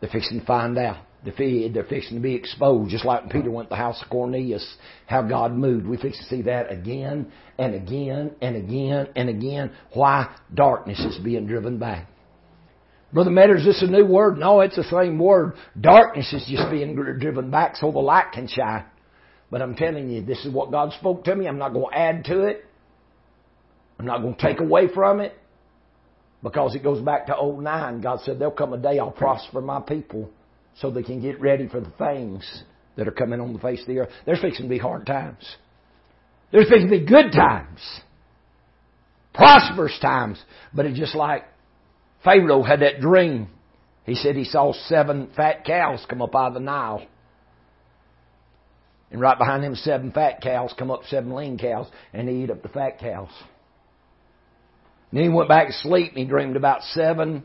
[0.00, 0.98] They're fixing to find out.
[1.24, 5.22] They're fixing to be exposed, just like Peter went to the house of Cornelius, how
[5.22, 5.86] God moved.
[5.86, 9.70] We fix to see that again and again and again and again.
[9.94, 12.08] Why darkness is being driven back.
[13.12, 14.36] Brother Metter, is this a new word?
[14.36, 15.54] No, it's the same word.
[15.80, 18.84] Darkness is just being driven back so the light can shine.
[19.52, 21.46] But I'm telling you, this is what God spoke to me.
[21.46, 22.64] I'm not going to add to it.
[23.98, 25.34] I'm not going to take away from it.
[26.42, 28.00] Because it goes back to old 09.
[28.00, 30.30] God said, There'll come a day I'll prosper my people
[30.80, 32.62] so they can get ready for the things
[32.96, 34.08] that are coming on the face of the earth.
[34.24, 35.44] There's fixing to be hard times.
[36.50, 37.80] There's fixing to be good times.
[39.34, 40.42] Prosperous times.
[40.72, 41.44] But it's just like
[42.24, 43.48] Pharaoh had that dream.
[44.06, 47.06] He said he saw seven fat cows come up out of the Nile.
[49.12, 52.50] And right behind them seven fat cows come up seven lean cows and they eat
[52.50, 53.28] up the fat cows.
[55.10, 57.44] And then he went back to sleep and he dreamed about seven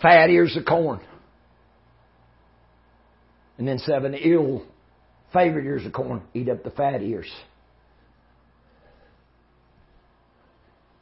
[0.00, 1.00] fat ears of corn.
[3.58, 4.64] And then seven ill
[5.32, 7.30] favored ears of corn eat up the fat ears.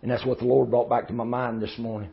[0.00, 2.10] And that's what the Lord brought back to my mind this morning.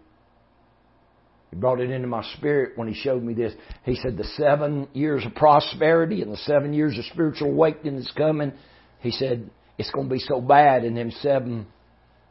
[1.51, 3.53] He brought it into my spirit when He showed me this.
[3.83, 8.11] He said, The seven years of prosperity and the seven years of spiritual awakening that's
[8.11, 8.53] coming,
[8.99, 11.67] He said, it's going to be so bad in them seven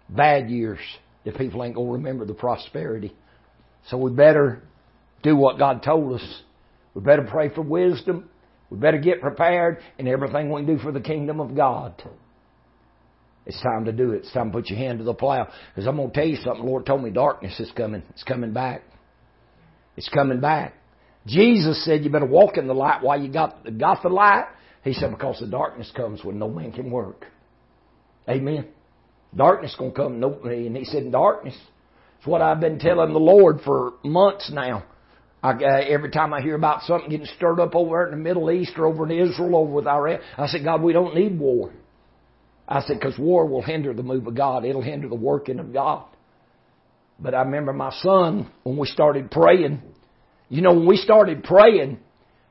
[0.08, 0.78] bad years
[1.24, 3.14] that people ain't going to remember the prosperity.
[3.88, 4.62] So we better
[5.22, 6.42] do what God told us.
[6.94, 8.28] We better pray for wisdom.
[8.70, 12.02] We better get prepared and everything we do for the kingdom of God.
[13.46, 14.18] It's time to do it.
[14.18, 15.48] It's time to put your hand to the plow.
[15.68, 16.64] Because I'm going to tell you something.
[16.64, 18.02] The Lord told me darkness is coming.
[18.10, 18.82] It's coming back.
[19.96, 20.74] It's coming back.
[21.26, 24.46] Jesus said you better walk in the light while you got, the got the light.
[24.82, 27.24] He said because the darkness comes when no man can work.
[28.28, 28.66] Amen.
[29.34, 30.20] Darkness gonna come.
[30.20, 31.56] No, and he said, darkness.
[32.18, 34.84] It's what I've been telling the Lord for months now.
[35.42, 38.50] I, uh, every time I hear about something getting stirred up over in the Middle
[38.50, 41.72] East or over in Israel, over with Iran, I said, God, we don't need war.
[42.66, 44.64] I said, because war will hinder the move of God.
[44.64, 46.06] It'll hinder the working of God.
[47.18, 49.82] But I remember my son, when we started praying,
[50.48, 51.98] you know, when we started praying,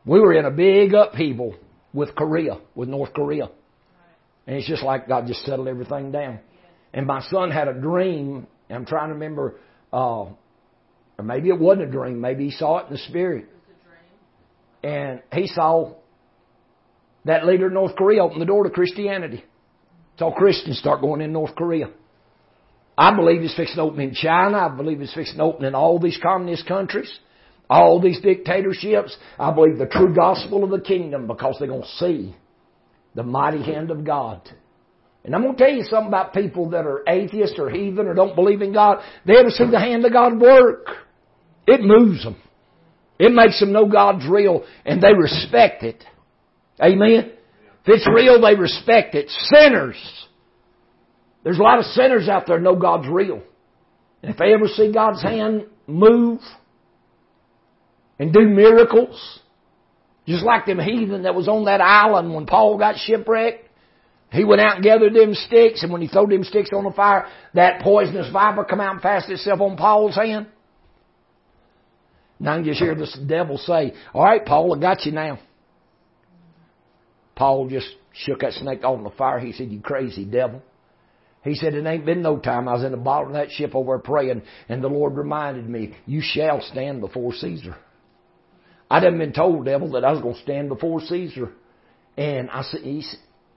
[0.06, 1.56] we were in a big upheaval
[1.94, 3.50] with Korea, with North Korea.
[4.48, 6.40] And it's just like God just settled everything down.
[6.94, 8.48] And my son had a dream.
[8.70, 9.60] I'm trying to remember,
[9.92, 12.20] uh, or maybe it wasn't a dream.
[12.20, 13.48] Maybe he saw it in the spirit.
[14.84, 15.94] And he saw
[17.26, 19.44] that leader in North Korea open the door to Christianity.
[20.20, 21.90] Saw Christians start going in North Korea.
[22.98, 24.58] I believe it's fixing to open in China.
[24.58, 27.12] I believe it's fixing to open in all these communist countries,
[27.70, 29.16] all these dictatorships.
[29.40, 32.36] I believe the true gospel of the kingdom because they're going to see
[33.16, 34.48] the mighty hand of God.
[35.26, 38.14] And I'm going to tell you something about people that are atheists or heathen or
[38.14, 39.00] don't believe in God.
[39.26, 40.88] They ever see the hand of God work.
[41.66, 42.36] It moves them.
[43.18, 46.04] It makes them know God's real and they respect it.
[46.82, 47.32] Amen?
[47.86, 49.30] If it's real, they respect it.
[49.30, 50.28] Sinners.
[51.44, 53.42] There's a lot of sinners out there know God's real.
[54.22, 56.40] And if they ever see God's hand move
[58.18, 59.40] and do miracles,
[60.26, 63.70] just like them heathen that was on that island when Paul got shipwrecked,
[64.32, 66.92] he went out and gathered them sticks, and when he threw them sticks on the
[66.92, 70.48] fire, that poisonous viper come out and fastened itself on Paul's hand.
[72.40, 75.40] Now I can just hear this devil say, All right, Paul, I got you now.
[77.36, 79.40] Paul just shook that snake in the fire.
[79.40, 80.64] He said, You crazy devil.
[81.44, 82.68] He said, It ain't been no time.
[82.68, 85.96] I was in the bottom of that ship over praying, and the Lord reminded me,
[86.06, 87.76] You shall stand before Caesar.
[88.90, 91.52] I'd have been told, devil, that I was going to stand before Caesar.
[92.16, 93.04] And I said, he,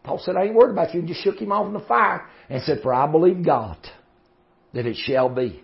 [0.02, 1.02] Paul said, I ain't worried about you.
[1.02, 3.76] He just shook him off in the fire and said, For I believe God
[4.72, 5.62] that it shall be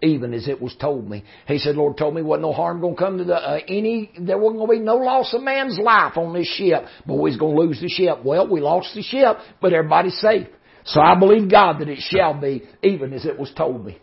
[0.00, 1.24] even as it was told me.
[1.46, 4.12] He said, Lord told me wasn't no harm going to come to the, uh, any,
[4.20, 7.30] there wasn't going to be no loss of man's life on this ship, but we
[7.30, 8.24] was going to lose the ship.
[8.24, 10.46] Well, we lost the ship, but everybody's safe.
[10.88, 13.98] So I believe God that it shall be even as it was told me.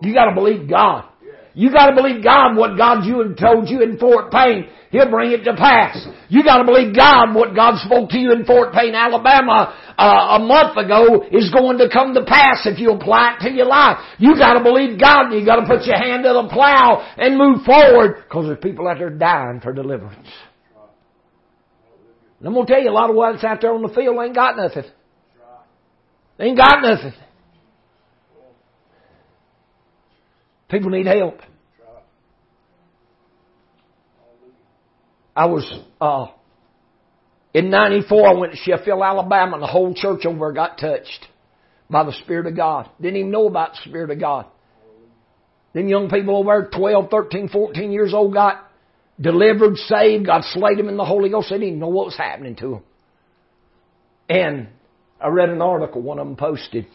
[0.00, 1.04] You gotta believe God.
[1.56, 4.68] You gotta believe God what God you and told you in Fort Payne.
[4.90, 6.04] He'll bring it to pass.
[6.28, 10.38] You gotta believe God what God spoke to you in Fort Payne, Alabama uh, a
[10.40, 13.98] month ago is going to come to pass if you apply it to your life.
[14.18, 17.64] You gotta believe God and you gotta put your hand to the plow and move
[17.64, 20.28] forward because there's people out there dying for deliverance.
[22.40, 24.34] And I'm gonna tell you a lot of what's out there on the field ain't
[24.34, 24.90] got nothing.
[26.38, 27.14] They ain't got nothing.
[30.68, 31.38] People need help.
[35.36, 36.26] I was uh,
[37.52, 38.28] in '94.
[38.28, 41.26] I went to Sheffield, Alabama, and the whole church over got touched
[41.90, 42.88] by the Spirit of God.
[43.00, 44.46] Didn't even know about the Spirit of God.
[45.72, 48.70] Then young people over there, 12, 13, 14 years old, got
[49.20, 50.26] delivered, saved.
[50.26, 51.48] God slayed them in the Holy Ghost.
[51.50, 52.82] They didn't even know what was happening to them.
[54.28, 54.68] And
[55.24, 56.86] I read an article one of them posted.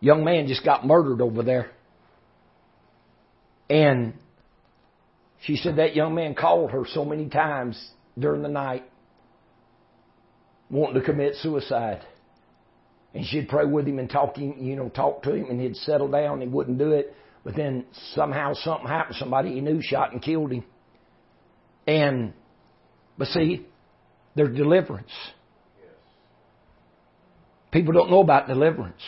[0.00, 1.70] Young man just got murdered over there.
[3.70, 4.14] And
[5.42, 7.80] she said that young man called her so many times
[8.18, 8.84] during the night
[10.68, 12.02] wanting to commit suicide.
[13.14, 15.76] And she'd pray with him and talk him, you know, talk to him and he'd
[15.76, 17.14] settle down, he wouldn't do it.
[17.44, 20.64] But then somehow something happened, somebody he knew shot and killed him.
[21.86, 22.32] And
[23.16, 23.64] but see,
[24.34, 25.12] there's deliverance.
[27.76, 29.02] People don't know about deliverance.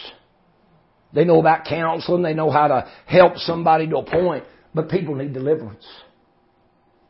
[1.15, 2.23] They know about counseling.
[2.23, 4.45] They know how to help somebody to a point.
[4.75, 5.87] But people need deliverance.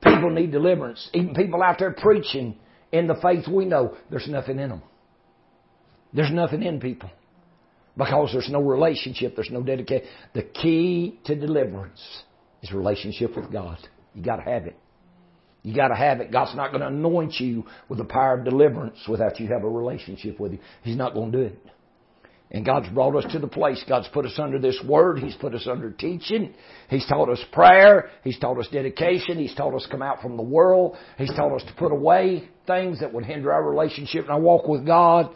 [0.01, 1.11] People need deliverance.
[1.13, 2.55] Even people out there preaching
[2.93, 4.83] in the faith we know, there's nothing in them.
[6.13, 7.11] There's nothing in people.
[7.97, 10.07] Because there's no relationship, there's no dedication.
[10.35, 12.23] The key to deliverance
[12.63, 13.79] is relationship with God.
[14.15, 14.77] You gotta have it.
[15.63, 16.31] You got to have it.
[16.31, 19.69] God's not going to anoint you with the power of deliverance without you have a
[19.69, 20.61] relationship with Him.
[20.83, 21.59] He's not going to do it.
[22.51, 23.85] And God's brought us to the place.
[23.87, 25.19] God's put us under this word.
[25.19, 26.55] He's put us under teaching.
[26.89, 28.11] He's taught us prayer.
[28.25, 29.37] He's taught us dedication.
[29.37, 30.97] He's taught us come out from the world.
[31.19, 34.67] He's taught us to put away things that would hinder our relationship and our walk
[34.67, 35.31] with God.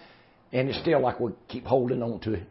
[0.52, 2.48] And it's still like we keep holding on to it.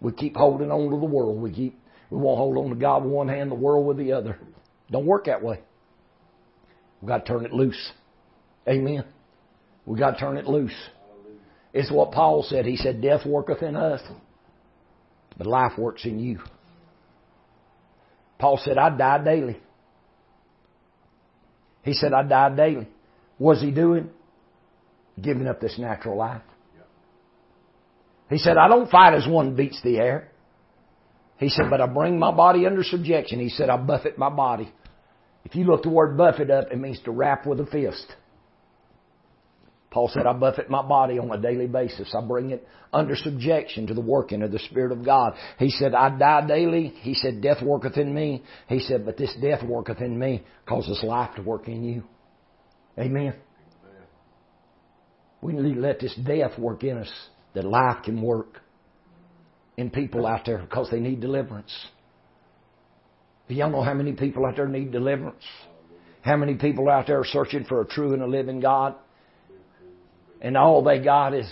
[0.00, 1.40] We keep holding on to the world.
[1.40, 4.12] We keep, we won't hold on to God with one hand, the world with the
[4.12, 4.38] other.
[4.90, 5.60] Don't work that way.
[7.00, 7.92] We've got to turn it loose.
[8.68, 9.04] Amen.
[9.86, 10.74] We've got to turn it loose.
[11.72, 12.66] It's what Paul said.
[12.66, 14.00] He said, Death worketh in us,
[15.36, 16.40] but life works in you.
[18.38, 19.58] Paul said, I die daily.
[21.82, 22.88] He said, I die daily.
[23.38, 24.10] What's he doing?
[25.20, 26.42] Giving up this natural life.
[28.28, 30.28] He said, I don't fight as one beats the air.
[31.38, 33.40] He said, but I bring my body under subjection.
[33.40, 34.72] He said, I buffet my body.
[35.44, 38.06] If you look the word buffet up, it means to rap with a fist.
[39.90, 42.14] Paul said, I buffet my body on a daily basis.
[42.14, 45.34] I bring it under subjection to the working of the Spirit of God.
[45.58, 46.88] He said, I die daily.
[47.00, 48.44] He said, death worketh in me.
[48.68, 52.04] He said, but this death worketh in me causes life to work in you.
[52.98, 53.34] Amen.
[55.40, 57.12] We need to let this death work in us
[57.54, 58.60] that life can work
[59.76, 61.72] in people out there because they need deliverance.
[63.50, 65.42] Do y'all know how many people out there need deliverance?
[66.22, 68.94] How many people out there are searching for a true and a living God?
[70.40, 71.50] And all they got is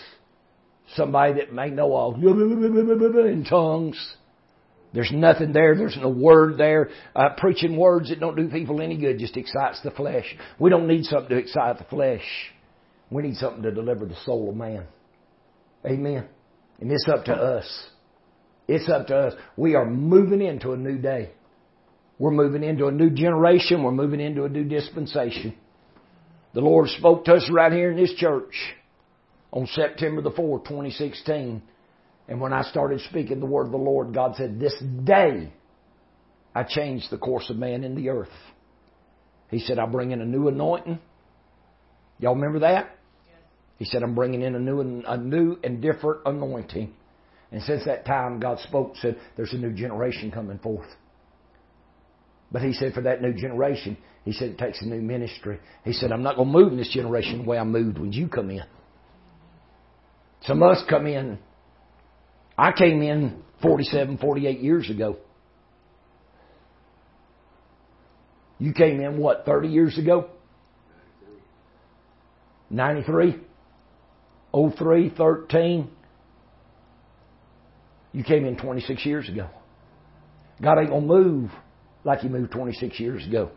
[0.94, 4.14] somebody that may know all in tongues.
[4.94, 5.74] There's nothing there.
[5.74, 6.90] There's no word there.
[7.16, 10.36] Uh, preaching words that don't do people any good just excites the flesh.
[10.61, 12.22] We don't need something to excite the flesh.
[13.11, 14.84] We need something to deliver the soul of man.
[15.84, 16.28] Amen.
[16.80, 17.88] And it's up to us.
[18.68, 19.34] It's up to us.
[19.57, 21.32] We are moving into a new day.
[22.18, 23.82] We're moving into a new generation.
[23.84, 25.56] We're moving into a new dispensation.
[26.54, 28.54] The Lord spoke to us right here in this church
[29.52, 31.62] on September the 4th, 2016.
[32.28, 35.52] And when I started speaking the word of the Lord, God said, This day
[36.54, 38.28] I changed the course of man in the earth.
[39.50, 40.98] He said, I bring in a new anointing.
[42.18, 42.90] Y'all remember that?
[43.78, 46.92] He said, I'm bringing in a new, a new and different anointing.
[47.52, 50.88] And since that time, God spoke, said, there's a new generation coming forth.
[52.51, 55.59] But he said, for that new generation, he said, it takes a new ministry.
[55.84, 58.12] He said, I'm not going to move in this generation the way I moved when
[58.12, 58.64] you come in.
[60.42, 61.38] Some of us come in.
[62.57, 65.16] I came in 47, 48 years ago.
[68.59, 70.30] You came in, what, 30 years ago?
[72.70, 73.36] 93?
[74.53, 75.90] 03, 13?
[78.12, 79.49] You came in 26 years ago.
[80.61, 81.51] God ain't going to move
[82.09, 83.50] like He moved 26 years ago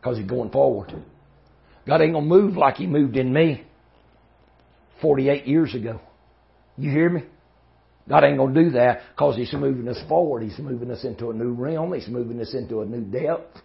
[0.00, 0.92] because He's going forward.
[1.86, 3.64] God ain't going to move like He moved in me
[5.00, 6.00] 48 years ago.
[6.76, 7.22] You hear me?
[8.08, 10.42] God ain't going to do that because He's moving us forward.
[10.42, 11.92] He's moving us into a new realm.
[11.92, 13.58] He's moving us into a new depth.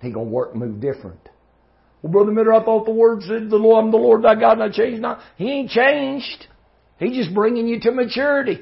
[0.00, 1.20] He's going to work, move different.
[2.02, 4.60] Well, Brother Mitter, I thought the Word said, the Lord, I'm the Lord thy God,
[4.60, 5.20] and I changed not.
[5.36, 6.46] He ain't changed.
[6.98, 8.60] He's just bringing you to maturity.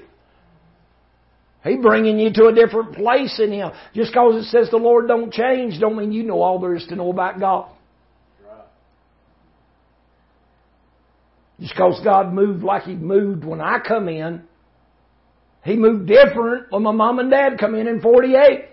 [1.65, 3.71] He's bringing you to a different place in Him.
[3.95, 6.87] Just because it says the Lord don't change, don't mean you know all there is
[6.89, 7.71] to know about God.
[11.59, 14.43] Just because God moved like He moved when I come in,
[15.65, 18.67] He moved different when my mom and dad come in in 48.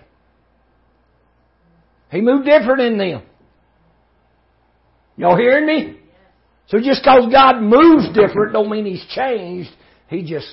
[2.11, 3.23] He moved different in them.
[5.15, 5.97] Y'all hearing me?
[6.67, 9.69] So just because God moves different don't mean He's changed.
[10.09, 10.47] He just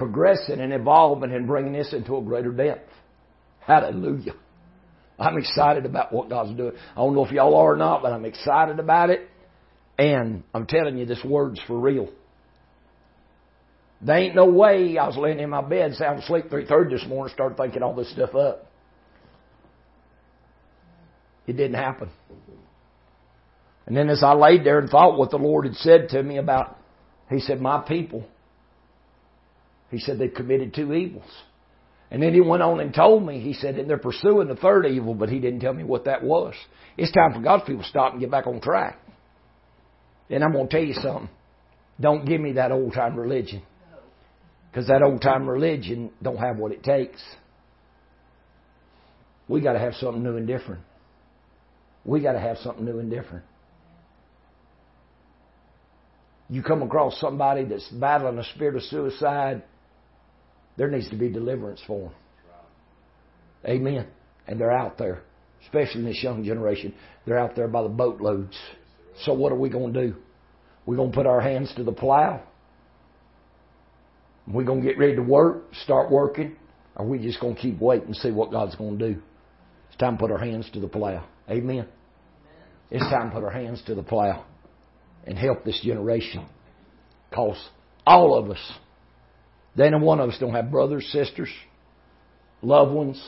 [0.00, 2.90] progressing and evolving and bringing this into a greater depth.
[3.60, 4.32] Hallelujah.
[5.18, 6.72] I'm excited about what God's doing.
[6.92, 9.28] I don't know if y'all are or not, but I'm excited about it.
[9.98, 12.08] And I'm telling you, this word's for real.
[14.00, 17.34] There ain't no way I was laying in my bed, sound asleep 3.30 this morning,
[17.34, 18.72] started thinking all this stuff up.
[21.46, 22.08] It didn't happen.
[23.84, 26.38] And then as I laid there and thought what the Lord had said to me
[26.38, 26.78] about,
[27.28, 28.24] He said, My people
[29.90, 31.30] he said they committed two evils.
[32.10, 34.86] And then he went on and told me, he said, and they're pursuing the third
[34.86, 36.54] evil, but he didn't tell me what that was.
[36.96, 38.98] It's time for God's people to stop and get back on track.
[40.28, 41.28] And I'm going to tell you something.
[42.00, 43.62] Don't give me that old time religion.
[44.70, 47.22] Because that old time religion don't have what it takes.
[49.48, 50.82] We got to have something new and different.
[52.04, 53.44] We got to have something new and different.
[56.48, 59.62] You come across somebody that's battling a spirit of suicide,
[60.80, 62.12] there needs to be deliverance for them.
[63.66, 64.06] Amen.
[64.46, 65.20] And they're out there,
[65.64, 66.94] especially in this young generation.
[67.26, 68.56] They're out there by the boatloads.
[69.26, 70.16] So what are we going to do?
[70.86, 72.42] We're going to put our hands to the plow.
[74.48, 76.56] We're going to get ready to work, start working,
[76.96, 79.22] or we just going to keep waiting and see what God's going to do.
[79.88, 81.28] It's time to put our hands to the plow.
[81.50, 81.88] Amen.
[82.90, 84.46] It's time to put our hands to the plow
[85.26, 86.46] and help this generation.
[87.28, 87.62] Because
[88.06, 88.72] all of us
[89.76, 91.50] then and one of us don't have brothers, sisters,
[92.62, 93.22] loved ones,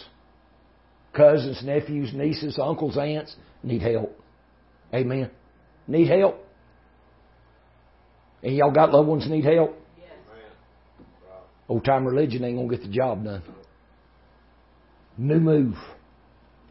[1.13, 4.19] cousins, nephews, nieces, uncles, aunts, need help.
[4.93, 5.31] Amen.
[5.87, 6.39] Need help.
[8.43, 9.79] And y'all got loved ones need help?
[9.97, 10.09] Yes.
[11.69, 13.43] Old time religion ain't gonna get the job done.
[15.17, 15.77] New move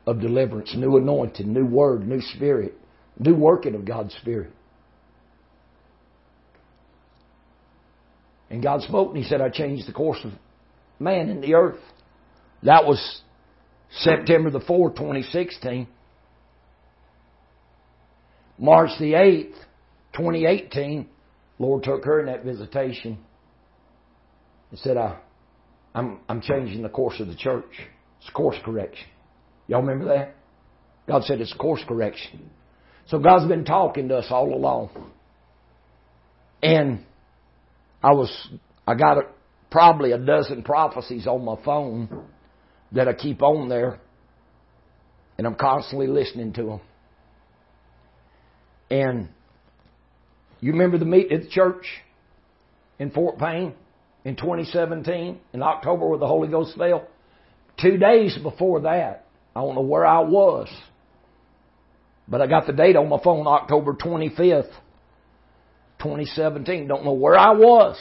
[0.06, 2.74] of deliverance, new anointing, new word, new spirit,
[3.20, 4.52] new working of God's Spirit.
[8.52, 10.34] And God spoke and He said, I changed the course of
[10.99, 11.80] man in the earth.
[12.64, 13.22] That was
[13.89, 15.88] September the 4th, 2016.
[18.60, 19.56] March the 8th,
[20.14, 21.08] 2018,
[21.58, 23.18] Lord took her in that visitation
[24.70, 25.18] and said, I,
[25.95, 27.72] I'm, I'm changing the course of the church.
[28.20, 29.08] It's course correction.
[29.68, 30.36] Y'all remember that?
[31.08, 32.52] God said it's course correction.
[33.08, 34.89] So God's been talking to us all along.
[36.62, 37.06] And
[38.04, 38.49] I was,
[38.88, 39.22] I got a,
[39.70, 42.26] probably a dozen prophecies on my phone
[42.91, 43.99] that I keep on there,
[45.38, 46.82] and I'm constantly listening to them.
[48.89, 49.30] And
[50.60, 51.86] you remember the meet at the church?
[53.02, 53.74] in Fort Payne
[54.26, 57.08] in 2017 in October where the Holy Ghost fell.
[57.82, 59.26] Two days before that,
[59.56, 60.70] I don't know where I was,
[62.28, 64.72] but I got the date on my phone, October 25th,
[66.02, 66.88] 2017.
[66.88, 67.97] Don't know where I was.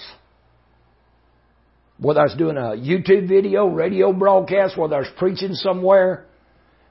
[1.99, 6.25] Whether I was doing a YouTube video, radio broadcast, whether I was preaching somewhere,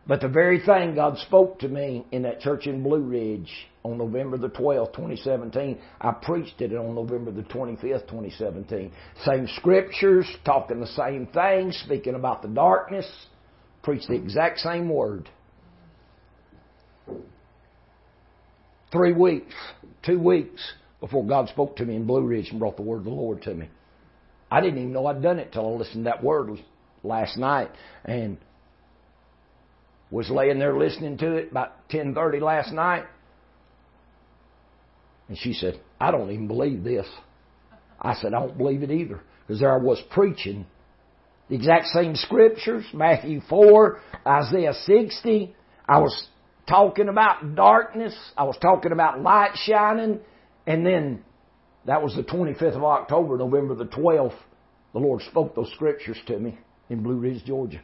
[0.06, 3.52] but the very thing God spoke to me in that church in Blue Ridge
[3.84, 8.92] on November the 12th, 2017, I preached it on November the 25th, 2017.
[9.26, 13.10] Same scriptures, talking the same thing, speaking about the darkness,
[13.82, 15.30] preached the exact same word.
[18.92, 19.54] Three weeks,
[20.04, 23.04] two weeks before God spoke to me in Blue Ridge and brought the word of
[23.06, 23.70] the Lord to me.
[24.52, 26.50] I didn't even know I'd done it till I listened to that word
[27.04, 27.70] last night
[28.04, 28.38] and
[30.12, 33.06] was laying there listening to it about 10:30 last night
[35.30, 37.08] and she said, I don't even believe this.
[38.02, 39.22] I said, I don't believe it either.
[39.48, 40.66] Because there I was preaching
[41.50, 45.56] the exact same scriptures, Matthew 4, Isaiah 60.
[45.88, 46.28] I was
[46.68, 48.16] talking about darkness.
[48.36, 50.20] I was talking about light shining.
[50.70, 51.24] And then
[51.86, 54.38] that was the 25th of October, November the 12th.
[54.94, 56.60] The Lord spoke those scriptures to me
[56.92, 57.82] in Blue Ridge, Georgia.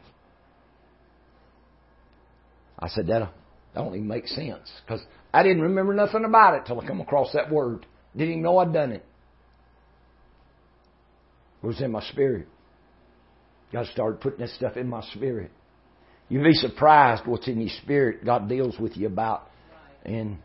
[2.77, 3.29] I said, that uh,
[3.73, 4.71] don't even make sense.
[4.85, 7.87] Because I didn't remember nothing about it till I come across that word.
[8.15, 9.03] Didn't even know I'd done it.
[11.63, 12.47] It was in my spirit.
[13.73, 15.49] God started putting this stuff in my spirit.
[16.29, 19.49] You'd be surprised what's in your spirit God deals with you about.
[20.03, 20.37] And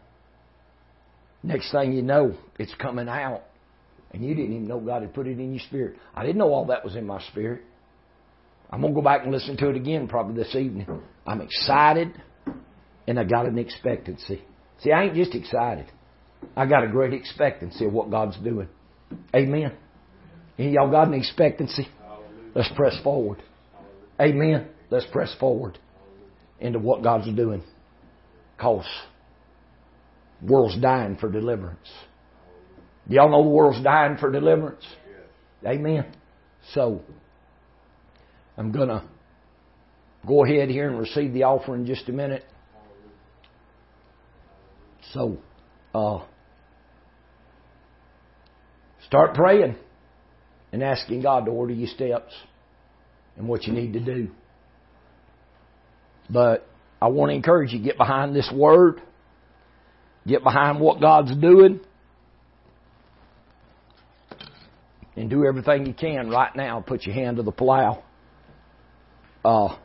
[1.42, 3.42] next thing you know, it's coming out.
[4.12, 5.96] And you didn't even know God had put it in your spirit.
[6.14, 7.62] I didn't know all that was in my spirit.
[8.70, 10.86] I'm going to go back and listen to it again probably this evening.
[11.26, 12.12] I'm excited
[13.06, 14.42] and I got an expectancy.
[14.80, 15.86] See, I ain't just excited.
[16.56, 18.68] I got a great expectancy of what God's doing.
[19.34, 19.72] Amen.
[20.58, 21.88] And y'all got an expectancy?
[22.54, 23.42] Let's press forward.
[24.20, 24.68] Amen.
[24.90, 25.78] Let's press forward
[26.58, 27.62] into what God's doing.
[28.58, 28.86] Cause
[30.42, 31.88] world's dying for deliverance.
[33.08, 34.84] Y'all know the world's dying for deliverance?
[35.66, 36.06] Amen.
[36.72, 37.02] So,
[38.56, 39.04] I'm gonna
[40.26, 42.44] go ahead here and receive the offering in just a minute.
[45.12, 45.38] So,
[45.94, 46.20] uh,
[49.06, 49.76] start praying
[50.72, 52.32] and asking God to order your steps
[53.36, 54.30] and what you need to do.
[56.28, 56.66] But
[57.02, 59.00] I want to encourage you get behind this word,
[60.26, 61.80] get behind what God's doing,
[65.16, 66.80] and do everything you can right now.
[66.80, 68.02] Put your hand to the plow.
[69.44, 69.76] Uh,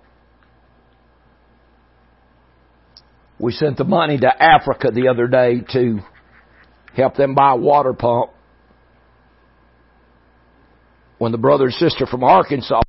[3.40, 6.00] We sent the money to Africa the other day to
[6.96, 8.32] help them buy a water pump.
[11.18, 12.82] When the brother and sister from Arkansas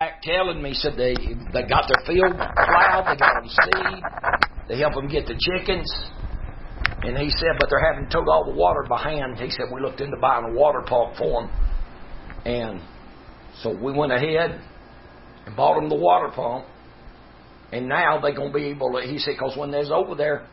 [0.00, 1.14] back telling me, said they
[1.52, 4.02] they got their field plowed, they got them seed,
[4.66, 5.92] they help them get the chickens.
[7.02, 9.38] And he said, but they're having to took all the water by hand.
[9.38, 11.50] He said, we looked into buying a water pump for them.
[12.46, 12.80] And
[13.62, 14.60] so we went ahead
[15.46, 16.66] and bought them the water pump.
[17.72, 20.14] And now they're going to be able to, he said, because when they was over
[20.14, 20.46] there,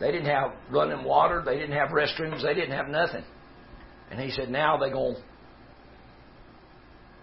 [0.00, 3.24] they didn't have running water, they didn't have restrooms, they didn't have nothing.
[4.10, 5.22] And he said, now they're going to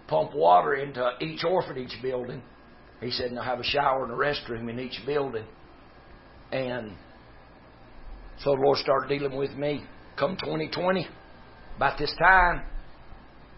[0.08, 2.42] pump water into each orphanage building.
[3.02, 5.46] He said, and they'll have a shower and a restroom in each building.
[6.52, 6.94] And
[8.40, 9.84] so the Lord started dealing with me
[10.18, 11.08] come 2020,
[11.76, 12.64] about this time,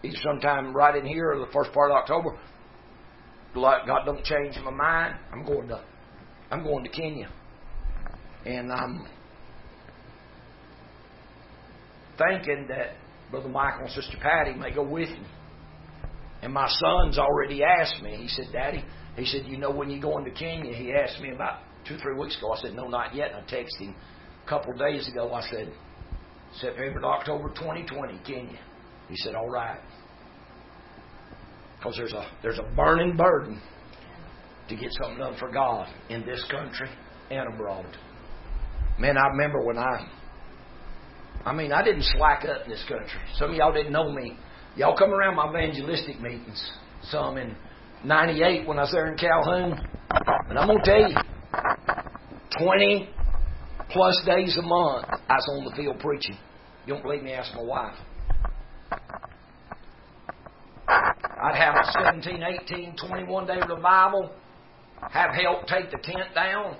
[0.02, 2.38] either sometime right in here or the first part of October.
[3.54, 5.16] God don't change my mind.
[5.32, 5.82] I'm going to,
[6.50, 7.30] I'm going to Kenya,
[8.44, 9.06] and I'm
[12.18, 12.96] thinking that
[13.30, 15.26] Brother Michael and Sister Patty may go with me.
[16.42, 18.16] And my son's already asked me.
[18.16, 18.84] He said, Daddy,
[19.16, 20.74] he said, you know when you go into Kenya?
[20.74, 22.52] He asked me about two, three weeks ago.
[22.52, 23.32] I said, no, not yet.
[23.32, 23.94] And I texted him.
[24.46, 25.32] a couple of days ago.
[25.34, 25.72] I said,
[26.54, 28.58] September to October 2020, Kenya.
[29.08, 29.80] He said, all right.
[31.78, 33.60] Because there's a, there's a burning burden
[34.68, 36.88] to get something done for God in this country
[37.30, 37.86] and abroad.
[38.98, 40.10] Man, I remember when I,
[41.44, 43.20] I mean, I didn't slack up in this country.
[43.36, 44.36] Some of y'all didn't know me.
[44.76, 47.56] Y'all come around my evangelistic meetings, some in
[48.04, 49.80] 98 when I was there in Calhoun.
[50.48, 51.16] And I'm going to tell you,
[52.58, 53.08] 20
[53.90, 56.36] plus days a month, I was on the field preaching.
[56.86, 57.32] You don't believe me?
[57.32, 57.94] Ask my wife.
[60.88, 64.30] I'd have a 17, 18, 21 day revival,
[65.10, 66.76] have help take the tent down,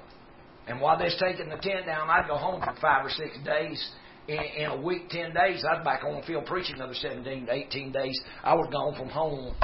[0.67, 3.91] and while they're taking the tent down, I'd go home for five or six days.
[4.31, 7.53] In, in a week, 10 days, I'd back on the field preaching another 17 to
[7.53, 8.21] 18 days.
[8.45, 9.57] I was gone from home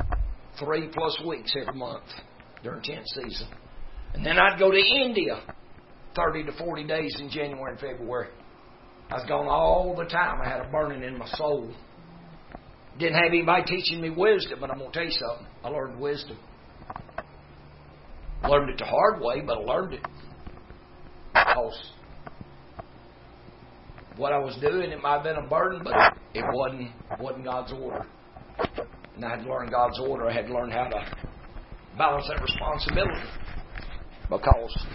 [0.58, 2.02] three plus weeks every month
[2.64, 3.46] during tent season.
[4.14, 5.40] And then I'd go to India
[6.16, 8.30] 30 to 40 days in January and February.
[9.08, 10.40] I was gone all the time.
[10.44, 11.72] I had a burning in my soul.
[12.98, 15.46] Didn't have anybody teaching me wisdom, but I'm going to tell you something.
[15.62, 16.38] I learned wisdom.
[18.42, 20.02] Learned it the hard way, but I learned it.
[21.34, 21.78] Because
[24.16, 25.94] what I was doing, it might have been a burden, but
[26.34, 26.90] it wasn't
[27.20, 28.06] wasn't God's order.
[29.14, 30.28] And I had to learn God's order.
[30.28, 31.16] I had to learn how to
[31.96, 33.28] balance that responsibility.
[34.28, 34.86] Because